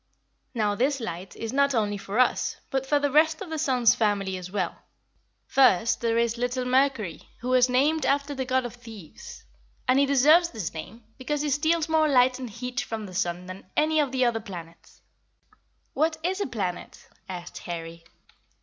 [0.55, 3.93] "Now this light is not only for us, but for the rest of the sun's
[3.93, 4.77] family as well.
[5.45, 9.43] First, there is little Mercury, who was named after the god of thieves;
[9.87, 13.45] and he deserves this name, because he steals more light and heat from the sun
[13.45, 15.03] than any of the other planets."
[15.93, 16.47] WHAT IS A PLANET?
[16.47, 18.03] "What is a planet?" asked Harry.